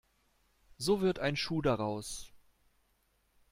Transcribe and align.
So 0.79 1.01
wird 1.01 1.19
ein 1.19 1.35
Schuh 1.35 1.61
daraus. 1.61 2.33